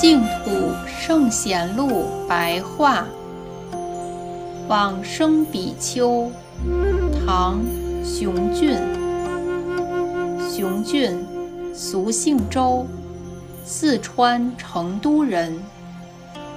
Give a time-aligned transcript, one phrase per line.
[0.00, 3.04] 净土圣贤录白话，
[4.68, 6.30] 往生比丘，
[7.26, 7.58] 唐，
[8.04, 8.78] 熊俊。
[10.48, 11.26] 熊俊，
[11.74, 12.86] 俗姓周，
[13.64, 15.60] 四川成都人，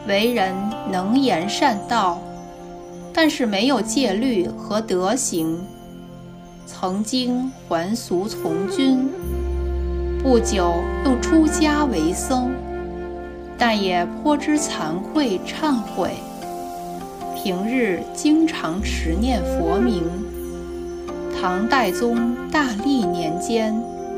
[0.08, 0.54] 为人
[0.92, 2.22] 能言善道，
[3.12, 5.60] 但是没有戒律和德行。
[6.68, 9.10] 曾经还俗从军，
[10.22, 12.52] 不久又出家为僧。
[13.64, 16.10] 但也颇知惭愧忏悔，
[17.38, 20.02] 平日经常持念佛名。
[21.40, 23.72] 唐代宗大历年间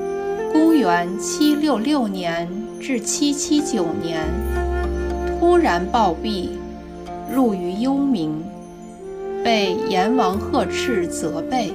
[0.54, 4.22] （公元766年至779年），
[5.38, 6.52] 突然暴毙，
[7.30, 8.30] 入于幽冥，
[9.44, 11.74] 被阎王呵斥责备，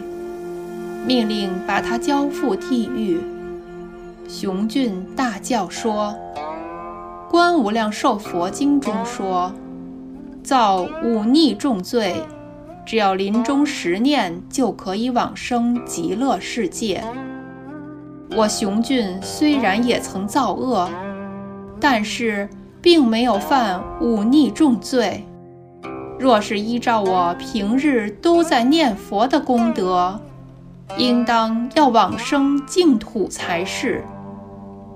[1.07, 3.21] 命令把他交付地狱。
[4.27, 6.15] 熊俊大叫说。
[7.31, 9.53] 《观无量寿佛经》中说
[10.43, 12.25] ：“造忤逆重罪，
[12.87, 17.05] 只要临终十念就可以往生极乐世界。
[18.35, 20.89] 我熊俊虽然也曾造恶，
[21.79, 22.49] 但是
[22.81, 25.23] 并没有犯忤逆重罪。
[26.19, 30.19] 若是依照我平日都在念佛的功德，
[30.97, 34.03] 应当要往生净土才是，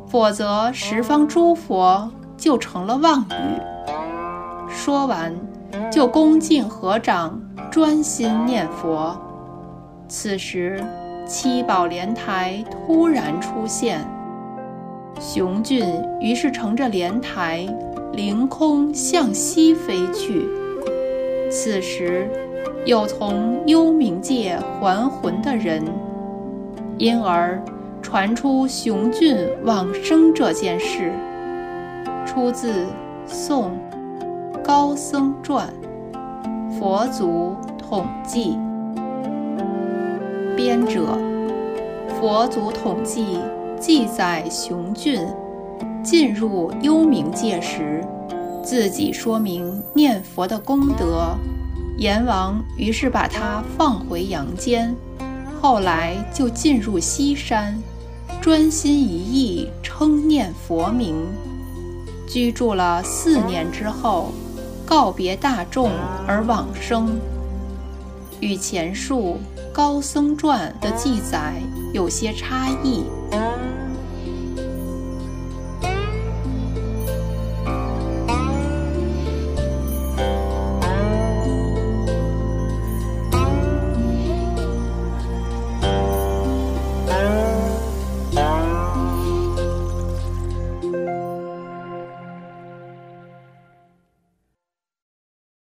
[0.09, 2.11] 否则十方诸佛。”
[2.43, 4.69] 就成了妄语。
[4.69, 5.33] 说完，
[5.93, 7.41] 就恭敬合掌，
[7.71, 9.17] 专心念佛。
[10.09, 10.83] 此时，
[11.25, 14.01] 七宝莲台突然出现，
[15.21, 15.87] 雄俊
[16.21, 17.65] 于是乘着莲台，
[18.13, 20.45] 凌空向西飞去。
[21.49, 22.29] 此时，
[22.85, 25.81] 有从幽冥界还魂的人，
[26.99, 27.63] 因而
[28.03, 31.13] 传出雄俊往生这件事。
[32.27, 32.85] 出自
[33.27, 33.79] 《宋
[34.65, 35.69] 高僧传》，
[36.79, 38.57] 佛祖统计。
[40.57, 41.19] 编者：
[42.19, 43.39] 佛祖统计
[43.79, 45.27] 记载雄俊
[46.03, 48.05] 进入幽冥界时，
[48.63, 51.37] 自己说明念佛的功德，
[51.99, 54.95] 阎王于是把他放回阳间，
[55.61, 57.77] 后来就进入西山，
[58.41, 61.17] 专心一意称念佛名。
[62.33, 64.33] 居住了四年之后，
[64.87, 65.91] 告别大众
[66.27, 67.11] 而往生，
[68.41, 69.39] 与前述
[69.71, 71.61] 《高僧传》的记载
[71.93, 73.05] 有些差异。